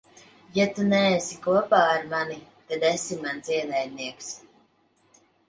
[0.53, 2.39] Ja tu neesi kopā ar mani,
[2.73, 4.33] tad esi mans ienaidnieks.